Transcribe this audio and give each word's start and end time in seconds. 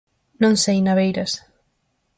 Non 0.41 0.53
sei, 0.63 0.77
Naveiras. 0.81 1.31